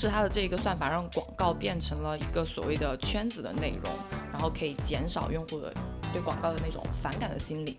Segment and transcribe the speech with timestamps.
[0.00, 3.92] 时它的这个算法让广告变成了一个所谓的圈子的内容，
[4.32, 5.70] 然后可以减少用户的
[6.10, 7.76] 对广告的那种反感的心理。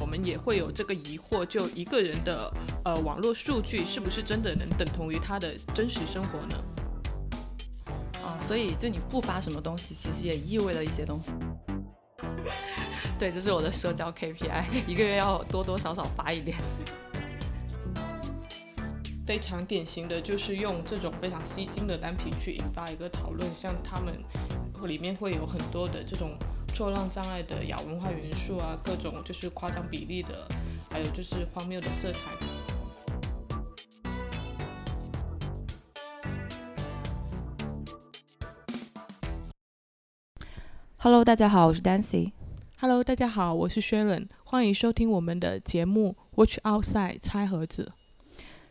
[0.00, 2.50] 我们也会有这个疑惑，就一个人的
[2.86, 6.56] 呃网络数据是不是真的能等同于他的真实生活呢？
[8.24, 11.34] 啊，所以就你不发什么东西，其实也意味了一些东西。
[13.20, 16.56] 对，这是我的社交 KPI，一个月要多多少少发一点。
[19.30, 24.12] 非常典型的就是用这种非常吸睛的单品去引发一个讨论，像他们
[24.88, 26.32] 里面会有很多的这种
[26.74, 30.48] 错乱障碍的亚文化元素啊，各种就是夸张比例的，
[30.90, 32.32] 还有就是荒谬的色彩。
[40.96, 42.32] Hello，大家好，我是 Dancy。
[42.80, 47.92] Hello，大家好，我是 Sharon，欢迎收听我们的节目 Watch Outside 拆盒子。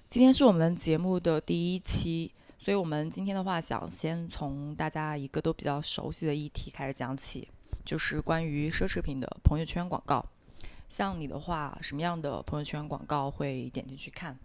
[0.09, 7.47] 今天是我们节目的第一期，所以我们今天的话，想先从大家一个都比较熟悉的议题开始讲起，
[7.85, 10.25] 就是关于奢侈品的朋友圈广告。
[10.89, 14.35] 像你的话，什么样的朋友圈广告会点进去看？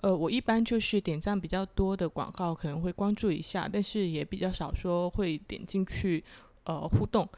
[0.00, 6.24] 呃，我一般就是点赞比较多的广告可能会关注一下，但是也比较少说会点进去
[6.64, 7.28] 呃互动。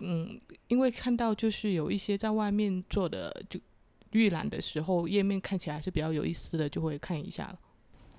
[0.00, 3.58] 嗯，因为看到就是有一些在外面做的就。
[4.12, 7.58] 预览的时候，页面看起来还是比较有意思的，就会看一下了。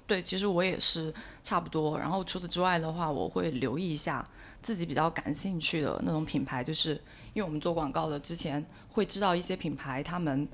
[0.06, 2.00] 对，其实我也是差不多。
[2.00, 4.26] 然后除此之外的话，我会留意一下
[4.62, 6.92] 自己比较感兴趣的那种品牌，就是
[7.34, 10.48] 因为我们做广告的之前会知道一些品牌他们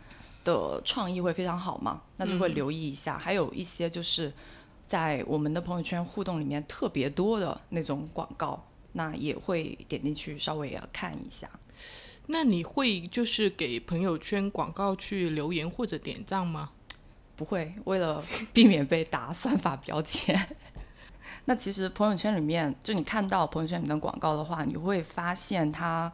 [0.44, 3.16] 的创意会非常好嘛，那就会留意一下。
[3.16, 4.34] 还有一些就是
[4.88, 11.48] 在我们的朋友圈互动里面特别多的那种广告，那也会点进去稍微要看一下。
[12.28, 16.72] 那你会就是给朋友圈广告去留言或者点赞吗？
[17.36, 18.24] 不会，为了
[18.54, 20.40] 避免被打算法标签。
[21.46, 26.10] 那其实朋友圈里面，就你看到朋友圈里面的广告的话，你会发现它，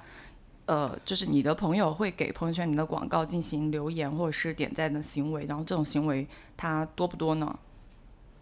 [0.66, 6.28] 呃，就是你的朋友会给朋友圈里面的广告进行留言或者是点赞的行为，然后这种行为
[6.58, 7.60] 它多不多呢？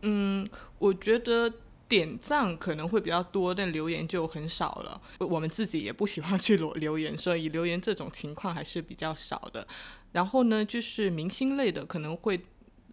[0.03, 0.47] 嗯，
[0.79, 1.51] 我觉得。
[1.87, 5.01] 点赞可能会比较多，但留言就很少了。
[5.19, 9.65] 我们自己也不喜欢去留留言，所以留言这种情况还是比较少的。
[10.11, 12.45] 然后呢，就是明星类的可能会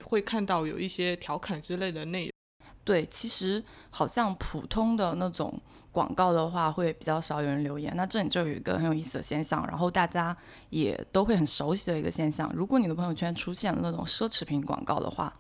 [0.05, 2.33] 会看到有一些调侃之类的内容。
[2.85, 7.93] 对，其实好像普通的那种广告的话，会比较少有人留言。
[7.97, 10.37] 那这里就有一个很有意思的现象，然后大家
[10.71, 15.33] 也都会很熟悉的一个现象：如果你的朋友圈出现了那种奢侈品广告的话。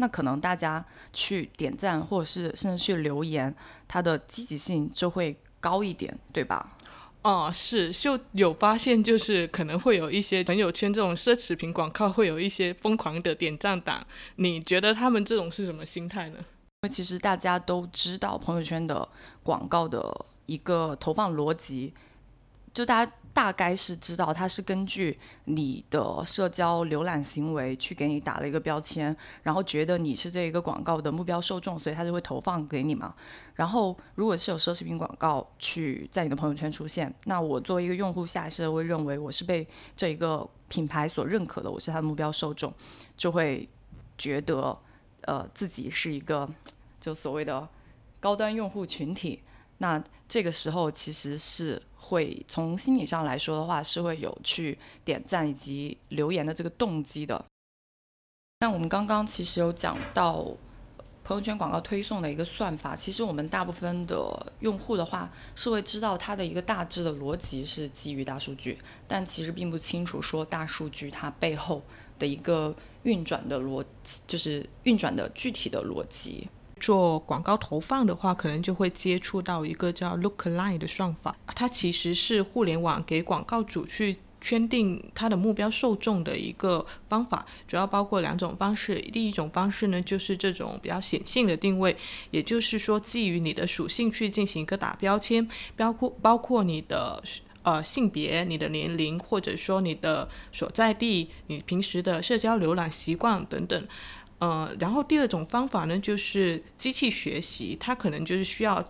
[0.00, 3.54] 那可能大家去点赞，或者是甚至去留言，
[3.86, 6.76] 它的积极性就会高一点，对吧？
[7.20, 14.04] 哦，是，就有发现，就是可能会有一些朋友圈这种奢侈品广告，会有一些疯狂的点赞党。
[14.36, 16.38] 你觉得他们这种是什么心态呢？
[16.38, 19.06] 因为其实大家都知道朋友圈的
[19.42, 21.92] 广告的一个投放逻辑，
[22.72, 23.12] 就大家。
[23.32, 33.14] 大概是知道它是根据你的社交浏览行为去给你打了一个标签，然后觉得你是这一个广告的目标受众，所以他就会投放给你嘛。
[33.54, 42.72] 然后如果是有奢侈品广告去在你的朋友圈出现，那我作为一个用户下意识会认为我是被这一个品牌所认可的，我是他的目标受众，
[43.16, 43.68] 就会
[44.16, 44.76] 觉得
[45.22, 46.48] 呃自己是一个
[46.98, 47.68] 就所谓的
[48.18, 49.42] 高端用户群体。
[49.78, 57.44] 那这个时候其实是会从心理上来说的话，是会有去点赞以及留言的这个动机的。
[58.60, 60.44] 那我们刚刚其实有讲到
[61.22, 71.80] 朋友圈广告推送的一个算法，其实我们大部分的用户的话是会知道它的一个大致的逻辑是基于大数据，但其实并不清楚说大数据它背后
[72.18, 72.74] 的一个
[73.04, 73.84] 运转的逻，
[74.26, 76.48] 就是运转的具体的逻辑。
[76.80, 88.94] 做广告投放的话，可能就会接触到一个叫 Lookalike 的算法，它其实是互联网给广告主去圈定它的目标受众的一个方法，主要包括两种方式。
[89.12, 91.94] 第一种方式呢，就是这种比较显性的定位，
[92.30, 95.46] 也就是说基于你的属性去进行一个打标签，
[95.76, 97.22] 包括包括你的
[97.62, 103.86] 呃性别、你的年龄，或者说你的所在地、你平时的社交浏览习惯等等。
[104.40, 108.82] 呃，然后第二种方法呢，就是机器学习，它可能就是需要，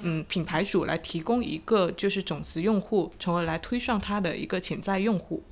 [0.00, 5.42] 嗯，品牌主来提供一个就是种子用户，从而来推算它的一个潜在用户。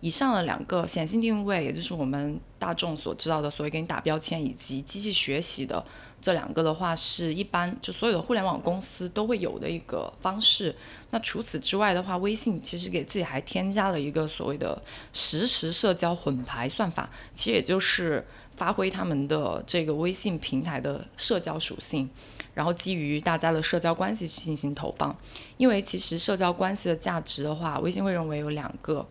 [0.00, 5.84] 以上的两个显性定位，也就是我们大众所知道的所谓给你打标签以及机器学习的
[6.20, 10.72] 这两个的话，是一般就所有的互联网公司都会有的一个方式。
[11.10, 14.80] 那除此之外的话，微信其实给自己还添加了一个所谓的
[15.12, 18.24] 实时社交混排算法，其实也就是
[18.58, 22.10] 发挥他们的这个微信平台的社交属性，
[22.54, 25.16] 然后基于大家的社交关系去进行投放。
[25.56, 29.06] 因为其实社交关系的价值的话，微信会认为有两个。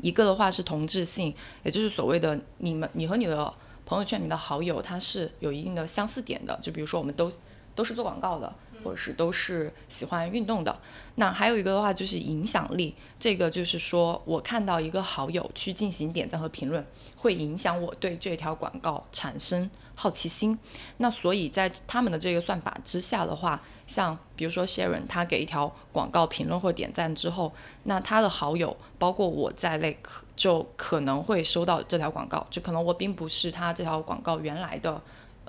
[0.00, 3.50] 一个的话是同质性，也就是所谓的你们你和你的
[3.86, 6.58] 朋友圈里的好友，它是有一定的相似点的。
[6.60, 7.32] 就比如说我们都
[7.74, 8.54] 都是做广告的，
[8.84, 10.78] 或者是都是喜欢运动的。
[11.16, 16.84] 那还有一个的话就是影响力，这个就是说我看到一个好友去进行点赞和评论，
[17.16, 20.58] 会影响我对这条广告产生好奇心。
[20.98, 23.60] 那所以在他们的这个算法之下的话。
[23.86, 27.52] 像比如说 Sharon，他给一条广告评论或点赞之后，
[27.82, 32.46] 那他的好友包括我在内，可就可能会收到这条广告。
[32.48, 35.02] 就可能我并不是他这条广告原来的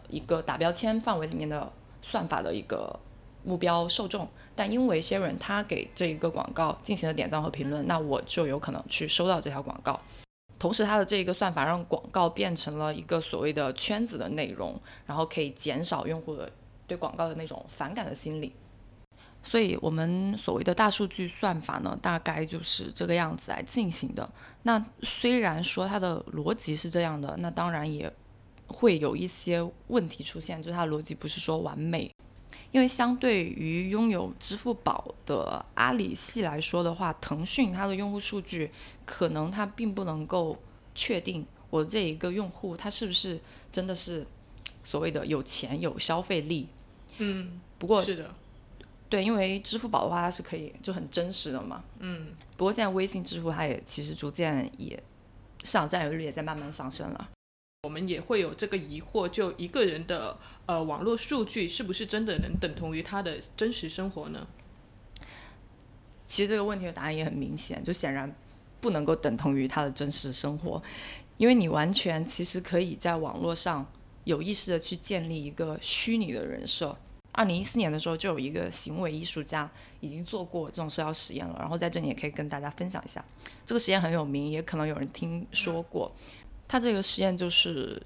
[0.10, 1.72] 一个打标签范围里面的
[2.02, 3.00] 算法的一个
[3.46, 10.00] 目标受众，但因为 Sharon 他给这一个广告进行了点赞和评论，那我就有可能去收到这条广告。
[10.60, 16.52] 同时，它的这一个算法让广告变成了一个所谓的圈子的内容，然后可以减少用户的。
[16.88, 18.54] 对广告的那种反感的心理，
[19.42, 24.30] 所以我们所谓的大数据算法呢，大概就是这个样子来进行的。
[24.62, 28.08] 那虽然说它的逻辑是这样的，那当然也
[28.68, 32.08] 会有一些问题出现，就是它的逻辑不是说完美。
[32.76, 38.70] 因为相对于拥有支付宝的阿里系来说的话，腾讯它的用户数据
[39.06, 40.62] 可能它并不能够
[40.94, 43.40] 确定我这一个用户他是不是
[43.72, 44.28] 真的是
[44.84, 46.68] 所谓的有钱有消费力。
[47.20, 48.36] 嗯，不过是的，
[49.08, 51.82] 对，因为支付宝的话，它是可以就很真实的嘛。
[52.00, 55.02] 嗯，不过现在微信支付它也其实逐渐也
[55.64, 57.30] 市场占有率也在慢慢上升了。
[57.96, 64.46] 我们也会有这个疑惑，就一个人的呃网络数据是不是真的能等同于他的真实生活呢？
[66.28, 68.36] 其实这个问题的答案也很明显，就显然
[68.82, 70.84] 不能够等同于他的真实生活，
[71.38, 73.90] 因为你完全其实可以在网络上。
[74.26, 76.98] 有意识的去建立一个虚拟的人设。
[77.32, 79.70] 二零一四年的时候，就有一个行为艺术家
[80.00, 81.56] 已经做过这种社交实验了。
[81.60, 83.24] 然后在这里也可以跟大家分享一下，
[83.64, 86.12] 这个实验很有名，也可能有人听说过。
[86.68, 88.02] 他这个实验就是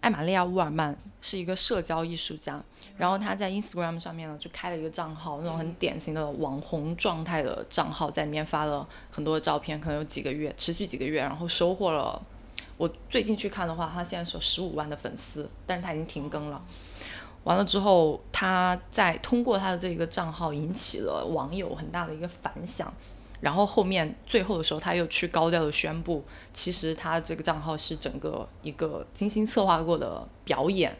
[0.00, 2.62] 艾玛利亚·乌尔曼是一个社交艺术家，
[2.96, 12.20] 然后他在 Instagram 上面呢就开了一个账号，那种很典型的网红状态的账号，在里面发了很多的照片，可能有几个月，持续几个月，然后收获了。
[12.76, 16.62] 我最近去看的话，他现在是有十五万的粉丝，但是他已经停更了。
[17.44, 22.90] 完了之后，他在通过他的这个账号引起了网友很大的一个反响，
[23.40, 30.96] 然后后面最后的时候，他又去高调的宣布，其实他这个账号是整个一个精心策划过的表演。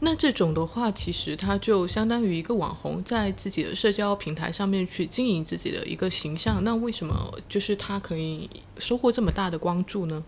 [0.00, 6.62] 那这种的话，其实它就相当于一个网红在自己的社交平台上面去经营自己的一个形象。
[6.62, 8.48] 那为什么就是他可以
[8.78, 10.22] 收获这么大的关注呢？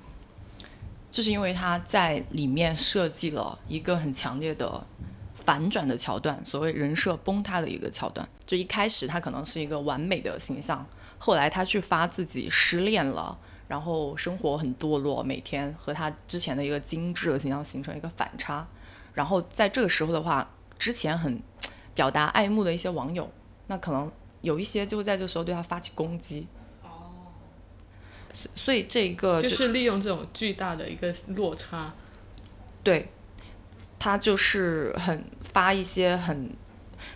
[1.13, 4.85] 就是因为他在里面设计了一个很强烈的
[5.51, 8.29] 反转的桥段，所谓人设崩塌的一个桥段。
[8.47, 10.87] 就一开始他可能是一个完美的形象，
[11.19, 13.37] 后来他去发自己失恋了，
[13.67, 18.65] 然后生活很堕落，每天和他之前的一个精致的形象形成一个反差。
[19.13, 20.49] 然后在这个时候的话，
[20.79, 21.43] 之前很
[21.97, 23.29] 表达爱慕的一些网友，
[23.67, 24.09] 那可能
[24.43, 26.47] 有一些就会在这时候对他发起攻击。
[26.85, 27.11] 哦，
[28.33, 31.93] 所所以这个就是利用这种巨大的一个落差，
[32.85, 33.09] 对，
[34.01, 36.51] 他就是很发一些很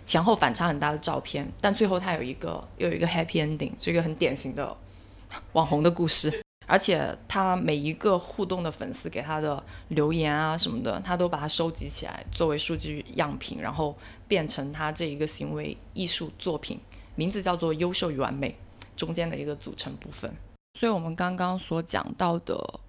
[0.05, 4.77] 前后反差很大的照片，但最后他有一个又有一个 happy ending，是一个很典型的
[5.51, 6.41] 网红的故事。
[6.67, 13.95] 而且他每一个互动的粉丝给他的留言啊什么的，他都把它收集起来作为数据样品，然后
[14.27, 16.79] 变成他这一个行为艺术作品，
[17.13, 18.55] 名字叫做“优秀与完美”
[18.97, 20.31] 中间的一个组成部分。
[20.79, 22.79] 所以，我们刚刚所讲到的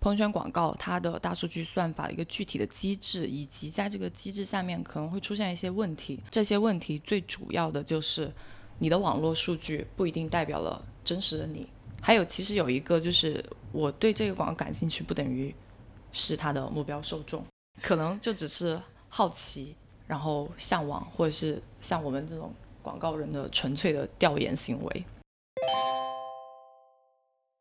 [0.00, 6.18] 朋友圈广告，它的大数据算法的一个具体的机制，以及在这个机制下面可能会出现一些问题。
[6.30, 8.32] 这些问题最主要的就是
[8.78, 11.68] 你的网络数据不一定代表了真实的你。
[12.00, 15.54] 还有，其实有一个就是我对这个广告感兴趣，不等于
[16.12, 17.44] 是它的目标受众，
[17.82, 18.80] 可能就只是
[19.10, 19.76] 好奇，
[20.06, 25.04] 然后向往，或者是像我们这种广告人的纯粹的调研行为。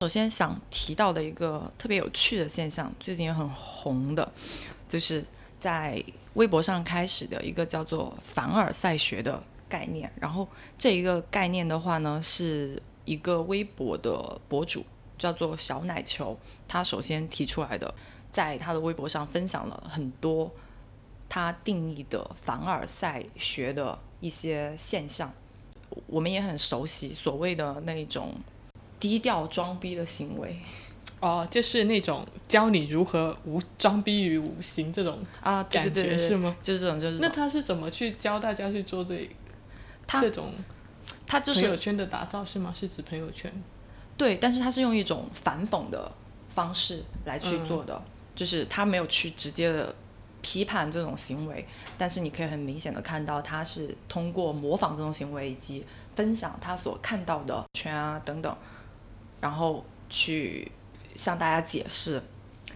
[0.02, 4.32] 首先想提到的一个特别有趣的现象，最近也很红的，
[4.88, 5.26] 就是
[5.60, 6.02] 在
[6.36, 10.10] 微博上开始的一个叫做凡尔赛学的概念。
[10.16, 12.82] 然后这一个概念的话呢，是。
[13.06, 14.86] 一个微博的博主
[15.18, 16.38] 叫做小奶球，
[16.68, 17.92] 他首先提出来的，
[18.32, 20.52] 在他的微博上分享了很多
[21.28, 25.34] 他定义的凡尔赛学的一些现象。
[26.06, 28.36] 我们也很熟悉所谓的那种
[29.00, 30.58] 低调装逼的行为
[31.20, 36.56] 哦，就是那种教你如何无装逼于无形这种啊，对对对，是吗？
[36.62, 39.30] 就是这种，就是那他是怎么去教大家去做这
[40.08, 40.54] 他这种
[41.28, 42.74] 他就是朋友圈的打造是吗？
[42.76, 43.52] 是指朋友圈？
[44.18, 46.12] 对，但是他是用一种反讽的
[46.50, 48.02] 方式来去做的，
[48.36, 49.94] 就是他没有去直接的
[50.42, 51.66] 批判这种行为，
[51.98, 58.54] 但是你可以很明显的看到他是通过模仿这种行为以及分享他所看到的圈啊等等，
[59.42, 60.72] 然后去
[61.16, 62.22] 向大家解释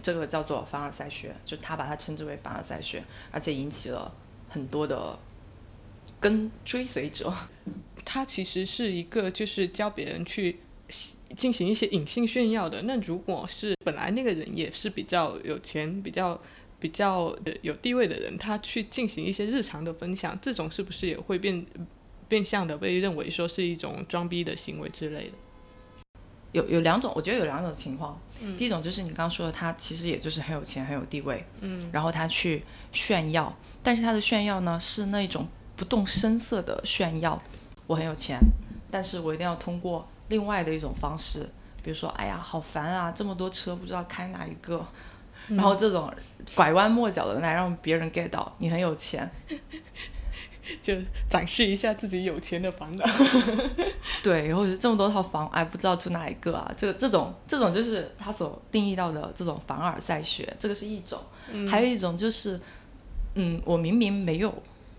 [0.02, 4.14] 这个叫做凡尔赛学，就他把它称之为凡尔赛学，而且引起了
[4.48, 5.18] 很多的
[6.20, 7.32] 跟追随者。
[8.04, 10.58] 他其实是一个就是教别人去
[11.36, 12.82] 进行一些隐性炫耀的。
[12.82, 16.38] 那如果是本来那个人也是比较有钱、比较
[16.78, 21.64] 比较有地位的人，他去进行一些日常的分享，这种是不是也会变
[22.28, 25.34] 变相的被认为说是一种装逼的行为之类的？
[26.54, 28.18] 有有两种，我觉得有两种情况。
[28.56, 35.46] 第一种就是你刚刚说的，他其实也就是很有钱、很有地位，嗯，然后他去炫耀，但是他的炫耀呢是那种
[35.76, 37.40] 不动声色的炫耀。
[37.86, 38.38] 我很有钱，
[38.90, 41.48] 但是我一定要通过另外的一种方式，
[41.82, 44.86] 比如说，哎呀，好烦啊，这么多车不知道开哪一个，
[45.48, 46.12] 然后这种
[46.54, 49.30] 拐弯抹角的来让别人 get 到你很有钱，
[50.82, 50.94] 就
[51.28, 53.04] 展示一下自己有钱的烦恼。
[54.22, 56.72] 对，然后就这么多套房，哎，不知道住哪一个啊？
[56.76, 61.18] 这个这种这种就是他所定义到的这种凡尔赛学，这个是一种，
[61.68, 62.60] 还有一种就是，
[63.34, 64.50] 嗯，我明明没有，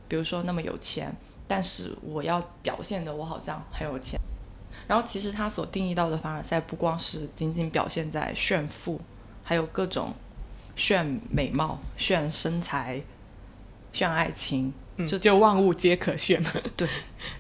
[0.08, 1.16] 比如说那么有钱。
[1.48, 4.20] 但是我要表现的我好像很有钱，
[4.88, 9.00] 然后其实他所定义到的凡尔赛不光是仅仅表现在炫富，
[9.44, 10.12] 还有各种
[10.76, 13.00] 炫美貌、炫身材、
[13.94, 14.74] 炫爱情，
[15.08, 16.44] 就就万物皆可炫。
[16.78, 16.88] 对，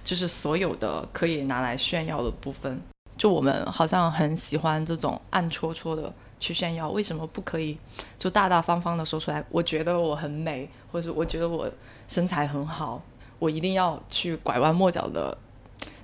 [0.03, 2.81] 就是所有的可以拿来炫耀的部分，
[3.17, 7.77] 就我们好像很喜欢这种暗戳戳的去炫耀，为什么不可以
[8.17, 9.43] 就大大方方的说出来？
[9.49, 11.69] 我觉得我很美，或者我觉得我
[12.07, 13.01] 身材很好。
[13.37, 15.37] 我一定要去拐弯抹角的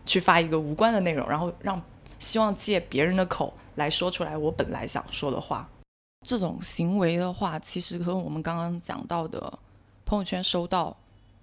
[0.05, 1.81] 去发一个无关的内容，然后让
[2.20, 5.67] 希望借别人的口来说出来我本来想说的话。
[6.27, 9.58] 这种行为的话，其实和我们刚刚讲到的
[10.05, 10.96] 朋友圈收到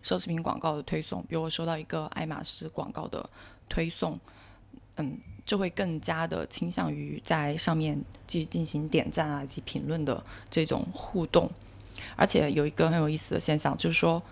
[0.02, 3.28] 奢侈品广告的推送，比如我收到一个爱马仕广告的
[3.69, 4.19] 推送，
[4.97, 11.50] 嗯，就会更加的倾向于在上面继续进行点赞啊以及评论的这种互动。
[12.17, 14.23] 而且有一个很有意思的现象，就是说。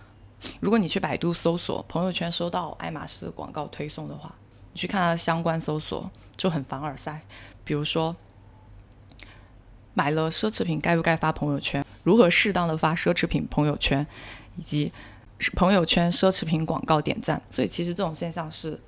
[0.61, 4.35] 如果你去百度搜索朋友圈收到爱马仕广告推送的话，
[4.75, 7.23] 你去看它的相关搜索就很凡尔赛。
[7.65, 8.15] 比如说，
[9.95, 11.83] 买了奢侈品该不该发朋友圈？
[12.05, 14.07] 如何适当的发奢侈品朋友圈？
[14.59, 14.93] 以及
[15.55, 17.41] 朋友圈奢侈品广告点赞。
[17.51, 18.81] 所以其实这种现象是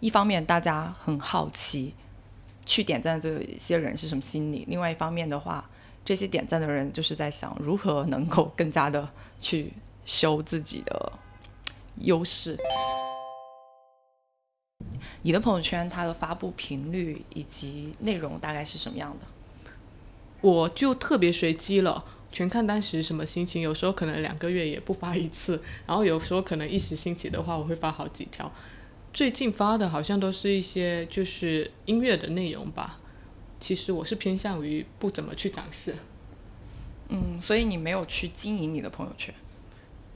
[0.00, 1.94] 一方面大家很好奇
[2.66, 5.68] 去点赞这些人是什么心理，另外一方面的话，
[6.04, 9.08] 这些点赞的人就是在想如何能够更加的
[9.40, 9.72] 去。
[10.04, 11.12] 修自己的
[11.98, 12.58] 优势。
[15.22, 19.26] 你的朋友圈它的发布频率以及内容大概是什么样的？
[20.40, 23.62] 我就特别随机了，全看当时什么心情。
[23.62, 28.50] 有时候可能两个月也不发一次，然后有时候可能一时兴起的话，我会发好几条。
[29.12, 32.98] 最近发的好像都是一些就是音乐的内容吧。
[33.60, 35.94] 其实我是偏向于不怎么去展示。
[37.10, 39.34] 嗯，所以你没有去经营你的朋友圈。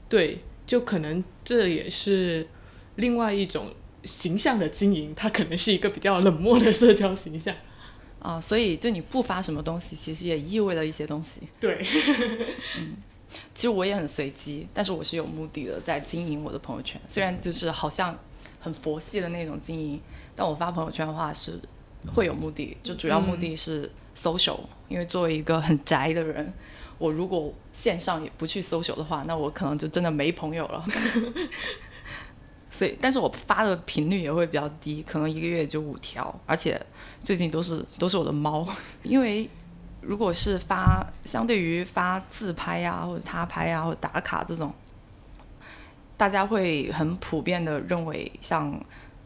[0.09, 2.47] 对，就可能这也是
[2.95, 3.71] 另外一种
[4.03, 7.55] 形象的经营，它可能是一个比较冷漠的社交形象
[8.27, 8.41] 啊。
[8.41, 11.41] 所以，就你不发什么东西，其实也意味了一些东西。
[11.59, 11.85] 对，
[12.77, 12.97] 嗯，
[13.55, 16.99] 其实我也很随机，但是我是有目的的在经营我的朋友圈。
[17.07, 18.17] 虽然就是好像
[18.59, 20.01] 很佛系的那种经营，
[20.35, 21.59] 但我发朋友圈的话是
[22.13, 26.53] 会有目的，就主要目的是 social，因为作为一个很宅的人。
[26.99, 30.83] 我如果线上也不去搜索的话，那我可能就真的没朋友了。
[32.77, 36.79] 所以，但是我发的频率也会比较低，可能一个月就五条，而且
[37.23, 38.67] 最近都是都是我的猫。
[39.01, 39.49] 因为
[39.99, 44.71] 如果是发相对于发自拍呀，或者他拍呀，或者打卡这种，
[46.15, 48.79] 大家会很普遍的认为像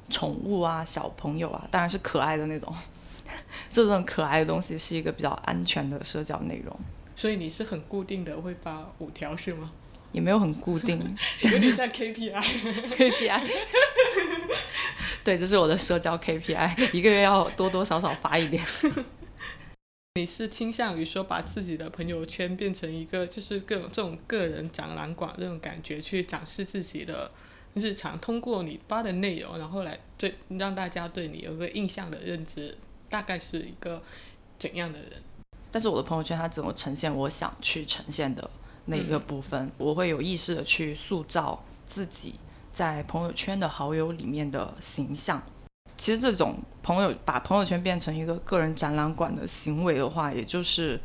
[0.10, 2.74] 宠物啊、小朋友啊，当然是可爱的那种，
[3.70, 6.74] 这种可爱的东西是一个比较安全的社交内容。
[7.18, 9.72] 所以你是很固定的会发五条是吗？
[10.12, 11.00] 也没有很固定，
[11.42, 12.42] 有点像 KPI。
[12.42, 13.52] KPI。
[15.24, 18.64] 对，这是我的社交 KPI，一个月要多多少少发一点。
[20.16, 27.32] 你是倾向于说把自己的朋友圈变成一个就是各种这种个人展览馆这种感觉，去展示自己的
[27.76, 32.78] 日常，通过你发的内容，然后来对让大家对你有个印象的认知，
[33.10, 34.04] 大概是一个
[34.60, 35.12] 怎样的人？
[35.72, 38.50] 但是我的朋友圈它只能呈现我想去呈现的
[38.86, 42.36] 那一个部分，我会有意识的去塑造自己
[42.74, 45.42] 在朋友圈的好友里面的形象。
[45.98, 51.00] 其实这种朋友把朋友圈变成一个个人展览馆的行为的话，也就是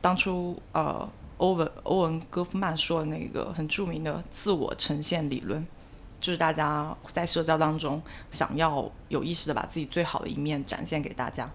[0.00, 5.66] 当初呃欧文欧文戈夫曼说的那个很著名的自我呈现理论，
[6.20, 11.50] 就是大家在社交当中想要有意识的把自己最好的一面展现给大家。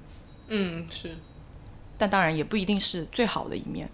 [0.50, 1.16] 嗯，是。
[1.98, 3.90] 但当然也不一定是最好的一面，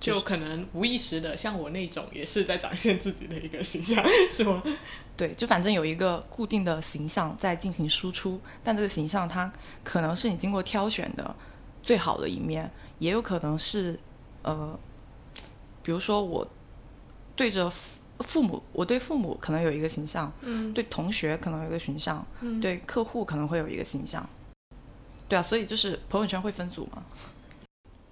[0.00, 4.62] 就可能无意识的，像我那种也是在展现自己的一个形象， 是吗？
[5.16, 9.50] 对，就反正有一个固定的形象在进行输出，但这个形象它
[9.82, 11.34] 可能是你经过挑选的
[11.82, 13.98] 最好的一面，也有可能是
[14.42, 14.78] 呃，
[15.82, 16.46] 比如说我
[17.36, 24.28] 对着父父母，我对父母可能有一个形象，嗯，对同学可能有一个形象，嗯，对客户可能会有一个形象。
[25.28, 27.02] 对啊，所以就是朋友圈会分组吗？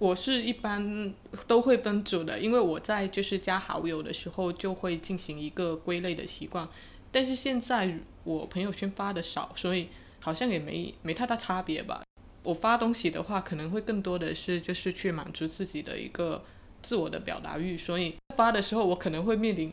[0.03, 1.15] 我是一般
[1.47, 6.69] 都会分组的，因为我在就是加好友的时候就会进行一个归类的习惯。
[7.13, 9.87] 但是现在我朋友圈发的少，所以
[10.21, 12.03] 好像也没没太大差别吧。
[12.43, 16.43] 我发东西的话，可能会更多的是就是去满足自己的一个
[16.83, 19.73] 自我的表达欲，所以发的时候我可能会面临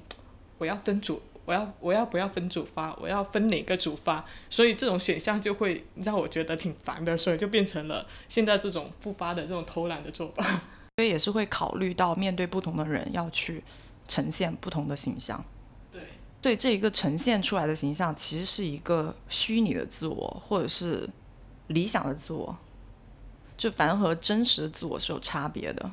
[0.59, 1.19] 我要分组。
[1.50, 2.96] 我要我要不要分组发？
[3.01, 4.24] 我要分哪个组发？
[4.51, 10.44] 所以这种选项就会让我觉得挺烦的，所以就变成了现在这种不发的这种偷懒的做法。
[10.98, 13.63] 所以也是会考虑到面对不同的人要去
[14.08, 15.44] 呈现不同的形象。
[15.91, 16.01] 对，
[16.39, 21.10] 对这一个呈现出来的形象其实是一个虚拟的自我，或者是
[21.65, 22.56] 理想的自我，
[23.58, 25.91] 就反正和真实的自我是有差别的。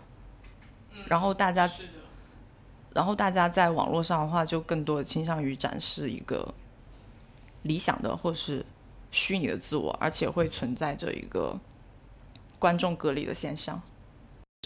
[1.06, 1.66] 然后大家。
[2.96, 6.54] 然后大家在网络上的话，就更多的倾向于展示一个
[7.64, 8.64] 理想的或是
[9.10, 11.60] 虚拟的自我，而且会存在着一个
[12.58, 13.82] 观众隔离的现象。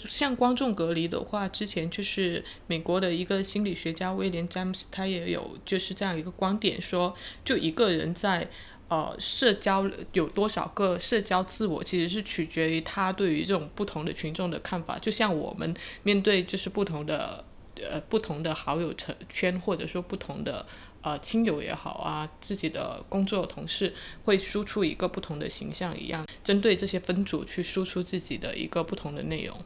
[0.09, 7.13] 像观众隔离的话，之前就是美国的一个心理学家威廉詹姆斯，他也有就是这样一个观点，说
[7.45, 8.49] 就一个人在
[8.87, 14.97] 呃社交有多少个社交自我，其实是取决于他对于这种不同的群众的看法。
[15.01, 15.75] 就像我们
[16.05, 17.45] 面对就是不同的。
[17.89, 20.67] 呃，不同的好友圈圈，或者说不同的
[21.03, 29.57] 呃亲友也好啊，自己的工作同事会输出一个不同的形象一样，针对这些分组去输出自己的一个不同的内容。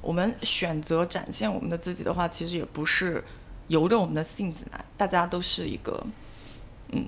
[0.00, 3.22] 我们选择展现我们的自己的话，其实也不是
[3.66, 6.06] 由着我们的性子来，大家都是一个
[6.92, 7.06] 嗯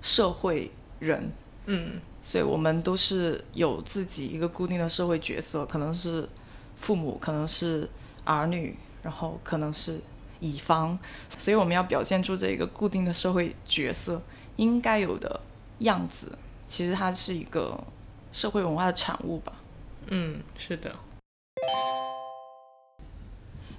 [0.00, 0.70] 社会
[1.00, 1.30] 人，
[1.66, 6.28] 嗯，所以我们都是有自己一个固定的社会角色，可能是
[6.76, 7.88] 父母，可能是
[8.24, 8.76] 儿女。
[9.02, 10.00] 然后可能是
[10.40, 10.98] 乙方，
[11.38, 14.20] 所以我们要表现出这个固定的社会角色
[14.56, 15.40] 应该有的
[15.80, 16.36] 样子。
[16.66, 17.82] 其实它是一个
[18.32, 19.52] 社会文化的产物吧。
[20.06, 20.94] 嗯，是的。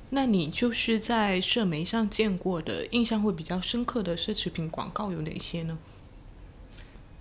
[0.10, 5.77] 那你就是在社媒上见过的印象会比较深刻的奢侈品广告有哪些呢？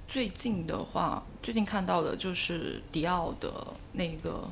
[0.09, 4.51] 最近的话，最近看到的就是迪奥的那个。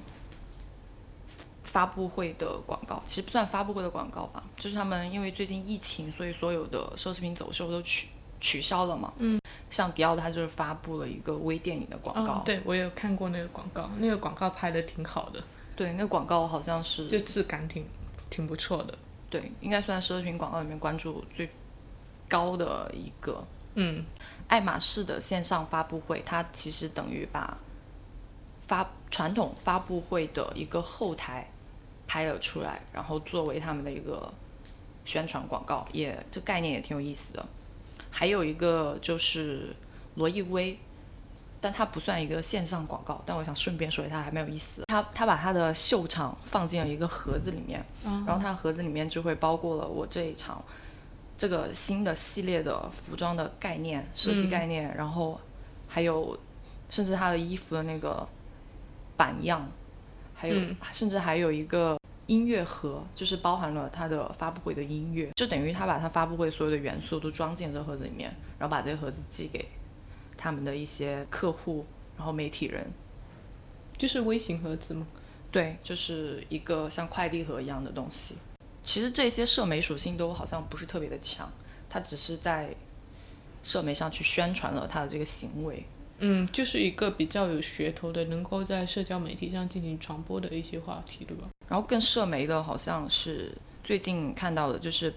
[1.79, 8.09] 发布会的广告其实不算发布会的广告吧，就是他们因为最近疫情，所以所有的奢侈品走秀都取
[8.41, 9.13] 取消了嘛。
[9.19, 12.43] 嗯，像迪奥，他就是发布了一个微电影的广告。
[12.45, 15.41] 对，我有看过那个广告，那个广告拍的挺好的。
[15.77, 17.87] 对，那个广告好像是就质感挺
[18.29, 18.99] 挺不错的。
[19.31, 21.49] 对，应该算奢侈品广告里面关注最
[22.29, 23.47] 高的一个。
[23.77, 24.05] 嗯，
[24.49, 27.57] 爱马仕的线上发布会，它其实等于把
[28.67, 31.49] 发传统发布会的一个后台。
[32.09, 34.33] 拍了出来，然后作为他们的一个
[35.05, 37.47] 宣传广告，也这概念也挺有意思的。
[38.11, 39.77] 还有一个就是
[40.15, 40.79] 罗意威，
[41.61, 44.83] 但它不算一个线上广告，但我想顺便说一下，还蛮有意思。
[44.89, 50.65] 他他把他的秀场放进了一个盒子里面，然后他盒子里面就会包括了我这一场
[51.37, 55.39] 这个新的系列的服装的概念、设计概念，然后
[55.87, 56.37] 还有
[56.89, 58.27] 甚至他的衣服的那个
[59.19, 59.71] 版样。
[60.41, 60.55] 还有，
[60.93, 61.98] 甚至还有一个
[62.29, 69.67] 音乐盒，就是包含了他的发布会的音乐，就等于他把他发布会所有的元素都装进这盒子里面，然后把这个盒子寄给
[70.37, 71.87] 他们的一些客户，
[72.19, 72.87] 然后媒体人，
[73.97, 75.07] 就是微型盒子吗？
[75.51, 78.37] 对，就是一个像快递盒一样的东西。
[78.85, 81.51] 其实这些社媒属性都好像不是特别的强，
[81.89, 82.75] 它只是在
[83.63, 85.83] 社媒上去宣传了他的这个行为。
[86.19, 91.49] 嗯，就是一个比较有噱头的，能够在社交媒体上进行传播的一些话题，对吧？
[91.69, 93.53] 然后更社媒的，好像是
[93.85, 95.13] 最近看到的，就是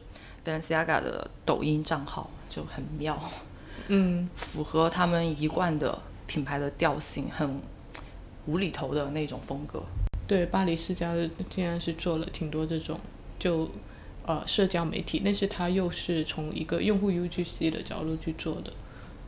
[0.45, 3.17] Balenciaga 的抖音账号就很妙，
[3.87, 7.61] 嗯，符合他们一贯的品牌的调性，很
[8.45, 9.83] 无厘头的那种风格。
[10.27, 12.99] 对，巴黎世家的竟然是做了挺多这种
[13.37, 13.69] 就
[14.25, 18.71] 呃社交媒体，但是它又是从一个用户 UGC 的角度去做的，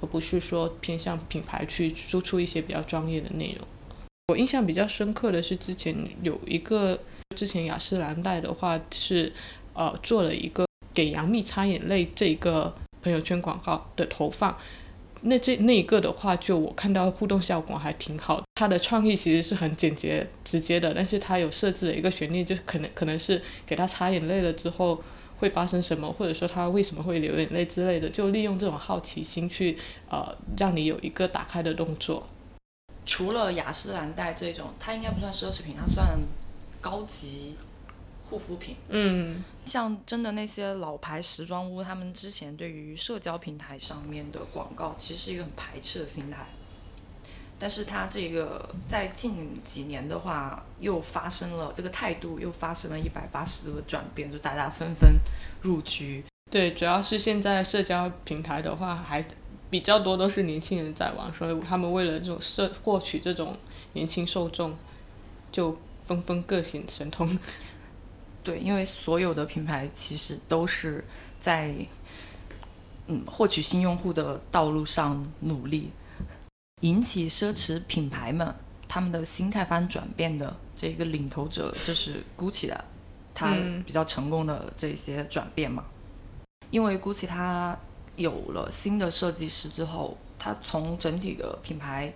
[0.02, 3.68] 而不是说偏向品牌去输出一些比较专业的内容。
[4.28, 6.98] 我印象比较深刻的是之前有一个，
[7.36, 9.30] 之前雅诗兰黛的话是
[9.74, 14.58] 呃做了一个给杨幂擦眼泪这个朋友圈广告的投放。
[15.24, 18.44] 那这那一个的话，就我看到互动效果还挺好的。
[18.56, 25.04] 它的创意其实是很简洁直接的，但是它有设置了一个悬念，就是可能可能是给他擦眼泪了之后
[25.38, 29.78] 会发生什么，或者说他为什么会流眼泪之类的，就利用这种好奇心去
[30.10, 32.26] 呃让你有一个打开的动作。
[33.06, 36.20] 除了雅诗兰黛这种，它应该不算奢侈品，它算
[36.82, 37.58] 高级
[38.30, 38.76] 护肤品。
[38.90, 46.46] 嗯，像真的那些老牌时装屋，他们之前对于社交平台上面的广告，其实是一个很排斥的心态。
[47.60, 55.18] 但是它这个在近几年的话，又发生了这个态度又发生了一百八十度的转变，就大家纷纷
[55.62, 56.24] 入局。
[56.52, 59.24] 对，主要是现在社交平台的话，还
[59.74, 63.58] 比较多都是年轻人在玩，所以他们为了这种社获取这种
[63.94, 64.72] 年轻受众，
[65.52, 67.40] 就纷纷各显神通。
[68.44, 71.04] 对，因为所有的品牌其实都是
[71.40, 71.74] 在
[73.08, 75.90] 嗯获取新用户的道路上努力。
[76.82, 78.54] 引起奢侈品牌们
[78.88, 82.86] 他们的心态发生转变的这个领头者就是 GUCCI 的，
[83.34, 83.56] 它
[83.88, 85.84] 比较成功的这些转变嘛。
[86.70, 87.80] 因为 GUCCI 它
[88.16, 92.14] 有了新的设计师之后，它从整体的品牌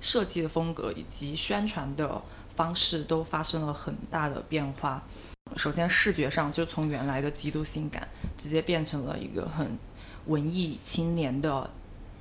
[0.00, 2.22] 设计的风格以及宣传的
[2.54, 5.02] 方式都发生了很大的变化。
[5.56, 9.78] 首先视觉上就从原来的极度性感，直接变成了一个很
[10.26, 11.70] 文艺青年的。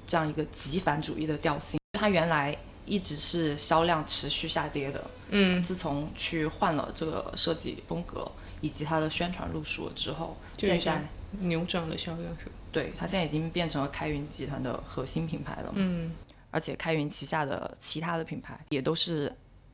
[0.07, 5.03] 这样一个极繁主义的调性，它原来一直是销量持续下跌的。
[5.29, 8.31] 嗯，自从去换了这个设计风格
[8.65, 11.07] 以及它的宣传路数之后，现在
[11.39, 15.71] 扭转了销量是对，它现在已经变成了开云集团的核心品牌了。
[15.75, 16.11] 嗯，
[16.49, 19.31] 而且开云旗下的其他的品牌也都是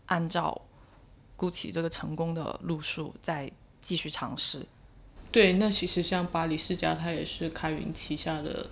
[0.08, 0.62] 按照
[1.38, 3.50] GUCCI 这个成功的路数在
[3.82, 4.66] 继续尝试。
[5.32, 8.70] 对，那其实像巴黎世家，它也是开云旗下的。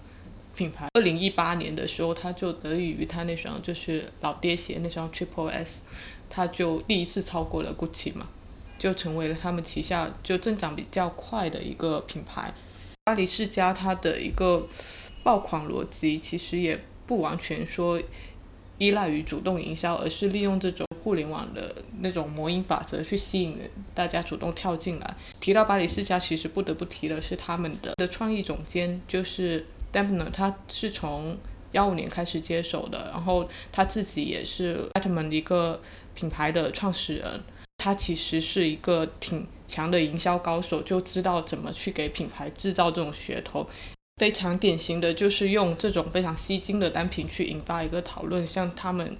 [0.55, 5.83] 品牌二零一八年的时候，他就得益于他那双就是老爹鞋那双 Triple S，
[6.29, 8.27] 他就第一次超过了 GUCCI 嘛，
[8.79, 12.51] 就成为了他们旗下就增长比较快的一个品牌。
[13.03, 14.65] 巴黎世家它的一个
[15.21, 18.01] 爆款逻辑其实也不完全说
[18.77, 23.57] 依赖于主动营销，而是利用这种互联网的那种魔音法则去吸引
[23.93, 25.15] 大家主动跳进来。
[25.39, 29.65] 提到巴黎世家，其实不得不提的是他们的的创意总监就是。
[29.91, 31.35] Dempner 他是从
[31.71, 35.81] 幺五年开始接手的，然后他自己也是 Atman 一个
[36.13, 37.41] 品牌的创始人。
[37.79, 43.67] 他其实是一个挺强的营销高手，就知道怎么去给品牌制造这种噱头。
[44.17, 49.17] 非常典型的就是用这种非常吸睛的单品去引发一个讨论，像他们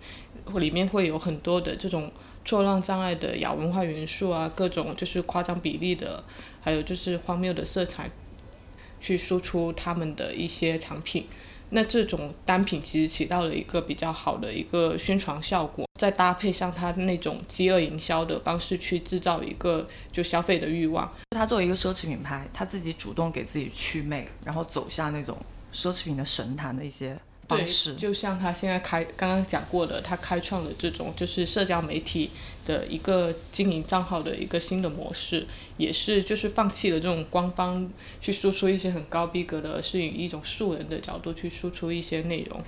[0.58, 2.12] 里面会有很多的这种
[2.46, 6.24] 错乱障碍的亚文化元素啊，各种就是夸张比例的，
[6.62, 8.12] 还有就是荒谬的色彩。
[9.02, 11.26] 去输出他们的一些产品，
[11.72, 21.12] 那这种单品其实起到了一个比较好的一个宣传效果，再搭配上它那种饥饿营销的方式去制造一个就消费的欲望。
[21.32, 25.38] 它作为一个奢侈品牌，它自己主动给自己祛魅，然后走下那种
[25.74, 27.18] 奢侈品的神坛的一些。
[27.48, 27.66] 对，
[27.98, 32.30] 就像他现在开刚刚讲过的，他开创了这种就是社交媒体
[32.70, 37.90] 的一个经营账号的一个新的模式，也是就是放弃了这种官方
[38.22, 42.62] 去输出一些很高逼格的，是以一种素人的角度去输出一些内容。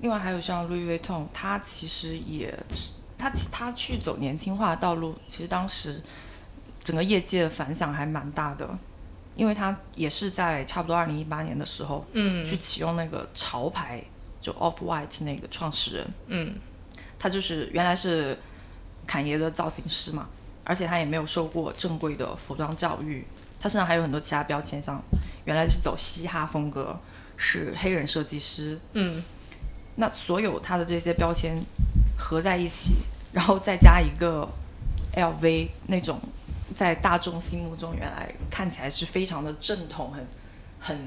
[0.00, 6.00] 另外还有像 Louis Vuitton，他其实也是他他去走年轻化道路，其实当时
[6.84, 8.78] 整个业界反响还蛮大的。
[9.36, 14.00] 因为他也是在差不多二零一八年的时候，嗯，去启用那个潮牌，
[14.40, 16.54] 就 Off White 那个创始人，嗯，
[17.18, 18.38] 他就是原来是
[19.06, 20.28] 侃爷的造型师嘛，
[20.64, 23.24] 而且他也没有受过正规的服装教育，
[23.60, 25.02] 他身上还有很多其他标签，像
[25.44, 26.98] 原来是走嘻哈风格，
[27.36, 29.22] 是黑人设计师，嗯，
[29.96, 31.62] 那所有他的这些标签
[32.18, 32.96] 合在一起，
[33.32, 34.48] 然后再加一个
[35.14, 36.20] LV 那种。
[36.74, 40.26] 在大众心目中，原来看起来是非常的正统、很
[40.80, 40.98] 很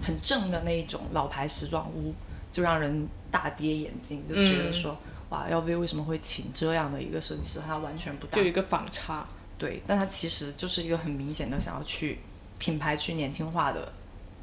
[0.00, 2.14] 很正的那一种老牌时装屋，
[2.52, 4.96] 就让人大跌眼镜，就觉得说，
[5.30, 7.60] 哇，LV 为什么会请这样的一个设计师？
[7.64, 9.26] 他完全不搭，就一个反差。
[9.56, 12.18] 对，但他其实就是一个很明显的想要去
[12.58, 13.92] 品牌去年轻化的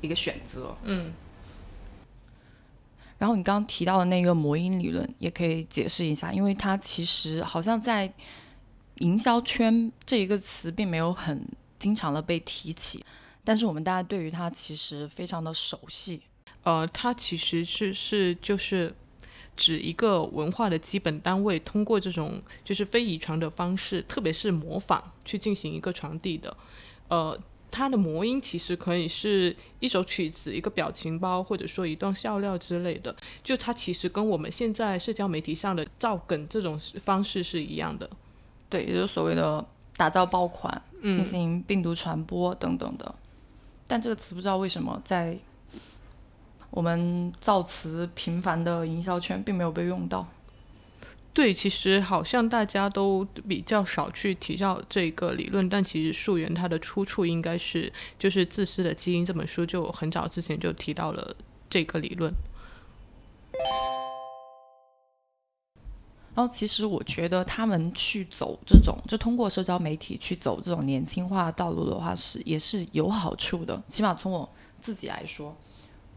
[0.01, 0.75] 一个选择。
[0.83, 1.13] 嗯。
[3.17, 8.13] 然后你刚刚提到的那个魔音理论，也可以解释一下，因为它其实好像在
[8.99, 11.43] 营销圈这一个词并没有很
[11.79, 13.03] 经常的被提起，
[13.43, 16.21] 但是我们大家对于它其实非常的熟悉。
[16.63, 18.93] 呃，它其实是是就是
[19.57, 26.55] 指一个文化的基本单位，通过这种就是非遗传的方式，特别是模仿去进行一个传递的，
[27.09, 27.37] 呃。
[27.69, 33.13] 它的魔音其实可以是一首曲子、一个表情包，或者说一段笑料之类的。
[33.43, 38.09] 就它其实跟我们现在社交媒体上的造梗这种方式是一样的。
[38.69, 39.63] 对，也就是所谓的
[39.97, 43.13] 打造爆款、进行病毒传播等等的。
[43.85, 45.37] 但这个词不知道为什么在
[46.77, 50.27] 我们造词频繁的营销圈并没有被用到。
[51.33, 61.35] 对，其实好像大家都比较少去提到这个理论，但其实溯源它的出处应该是就是《自私的基因》这本书，就很早之前就提到了
[61.67, 62.31] 这个理论。
[66.35, 73.81] 然后，其实我觉得他们去走这种，就通过社交媒体去走这种年轻化道路的话，是也是有好处的。
[73.87, 74.47] 起码从我
[74.79, 75.55] 自己来说，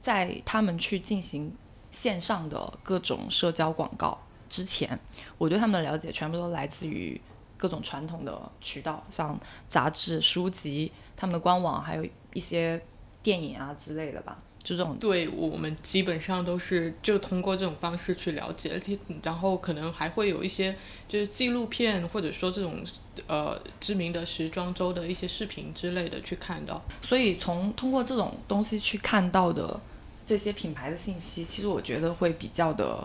[0.01, 1.53] 在他们去进行
[1.91, 4.19] 线上的各种社交广告。
[4.49, 4.99] 之前
[5.39, 7.21] 我对他们的了解全部都来自于
[7.57, 12.83] 各种传统的渠道，像杂志、书籍、他们的官网，还有一些
[13.23, 14.39] 电影啊之类的吧。
[14.63, 18.79] 就这种，对我们基本上都是就通过这种方式去了解，
[19.23, 20.77] 然后可能还会有一些
[21.09, 22.85] 就是纪录片，或者说这种
[23.27, 26.83] 呃知名的时装周的一些视频之类的去看到。
[27.01, 29.81] 所以从通过这种东西去看到的
[30.31, 33.05] 这些品牌的信息，其实我觉得会比较的。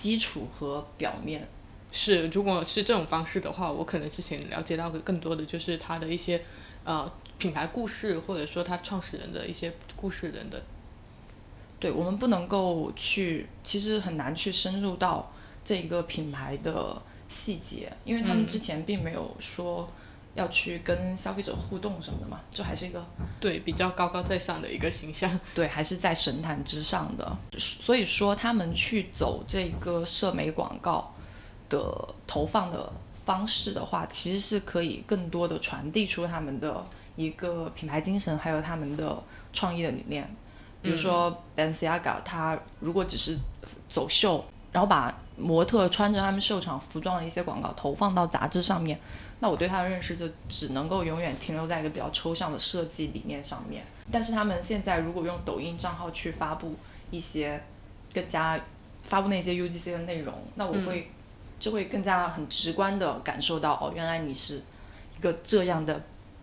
[0.00, 1.48] 基础和表面
[1.90, 6.40] 是，如果是这种方式的话，我可能之前了解到的更多的就是它的一些
[6.84, 10.60] 呃品牌故事，或者说它创始人的一些故事等等。
[11.80, 15.32] 对，我们不能够去，其实很难去深入到
[15.64, 19.90] 这一个品牌的细节，因为他们之前并没有说。
[20.38, 23.04] 要去跟消费者互动什么的嘛，就还是一个
[23.40, 27.36] 对比较高高在上的一个形象， 对，还是在神坛之上的。
[27.58, 31.12] 所以说，他们去走这个社媒广告
[31.68, 32.90] 的投放的
[33.26, 39.20] 方式的话，其实是可以更多的传递出他们的一个品牌精神，还有他们的
[39.52, 40.32] 创意的理念。
[40.80, 43.36] 比如说 Balenciaga，他如果只是
[43.88, 49.00] 走秀，然后把模特穿着他们秀场服装的一些广告投放到杂志上面。
[49.40, 53.84] 那我对他的认识就只能够永远停留在一个比较抽象的设计理念上面。
[54.10, 56.74] 但是他们现在如果用抖音账号去发布
[57.10, 57.62] 一些
[58.12, 58.58] 更加
[59.04, 61.10] 发布那些 UGC 的内容，那我会
[61.60, 64.62] 就会更加很直观的感受到哦，原来你是
[65.16, 66.02] 一个这样的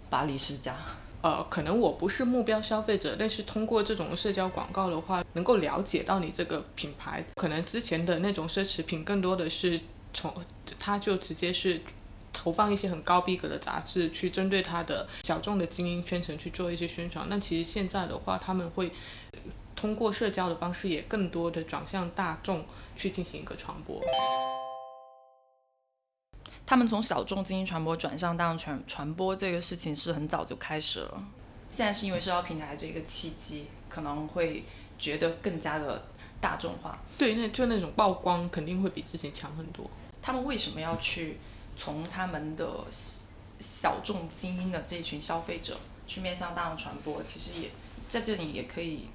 [0.10, 0.76] 巴黎世家。
[1.22, 7.26] 呃，可能我不是目标消费者，但是通过这种社交广告的话，能够了解到你这个品牌。
[7.36, 9.78] 可能之前的那种奢侈品更多的是
[10.14, 10.34] 从
[10.80, 11.82] 它就直接是。
[12.36, 17.26] 投放一些很高逼格的杂志，去针对他的小众的精英圈层去做一些宣传。
[17.30, 18.92] 那其实现在的话，他们会
[19.76, 24.02] 通过社交的方式，也更多的转向大众去进行一个传播。
[26.66, 31.24] 他们从小众精英传播转向大众传传播这个事情是很早就开始了，
[31.72, 34.66] 现在是因为社交平台这个契机，可能会
[35.00, 36.06] 觉得更加的
[36.42, 37.02] 大众化。
[37.18, 39.90] 对，那就那种曝光肯定会比之前强很多。
[40.22, 41.38] 他们为什么要去？
[41.76, 42.86] 从他们的
[43.60, 47.70] 小众精英的这一群消费者去面向大众传播，其实也
[48.08, 49.08] 在这里也可以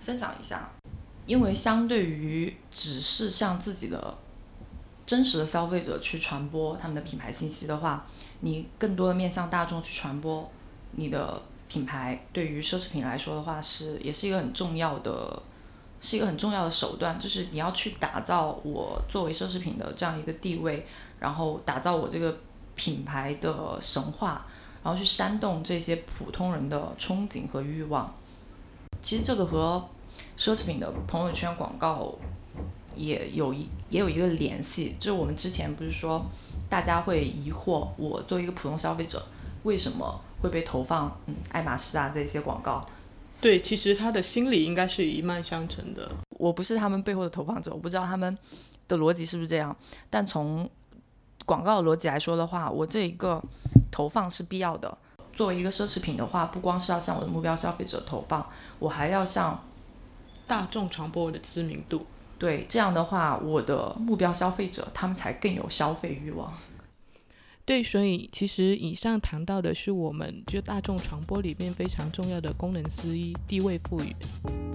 [0.00, 0.70] 分享一下，
[1.26, 4.18] 因为相对于只是向自己的
[5.06, 8.06] 真实的消费者去传播他们的品牌信息的话，
[8.40, 10.50] 你更多的面向大众去传播
[10.92, 15.42] 你的品牌，对于奢侈品来说的话，是也是一个很重要的，
[16.02, 20.86] 是一个很重要的手段，就是你要去打造我作为奢侈品的这样一个地位。
[21.20, 22.36] 然后打造我这个
[22.74, 24.44] 品牌的神话，
[24.82, 28.12] 然后去煽动这些普通人的憧憬和欲望。
[29.00, 29.80] 其实这个和
[30.36, 32.12] 奢侈品的朋友圈广告
[32.96, 34.96] 也有一也有一个联系。
[34.98, 36.26] 就是我们之前不是说，
[36.68, 39.24] 大家会疑惑，我作为一个普通消费者，
[39.62, 42.84] 为什么会被投放嗯爱马仕啊这些广告？
[43.42, 46.08] 对，其实他的心理应该是一脉相承的。
[46.30, 48.38] 我不是他们背后的投放者，我不知道他们
[48.86, 49.76] 的逻辑是不是这样，
[50.08, 50.70] 但从
[51.44, 53.42] 广告的逻辑来说的话，我这一个
[53.90, 54.96] 投放是必要的。
[55.32, 58.46] 作为一个奢侈品的话，不光是要向我的目标消费者投放，
[58.78, 59.60] 我还要向
[60.46, 62.06] 大众传播我的知名度。
[62.38, 66.52] 对，这样的话，我的目标消费者他们才更有消费欲望。
[67.72, 74.71] 对，所以其实以上谈到的是我们就大众传播里面非常重要的功能之一——地位赋予。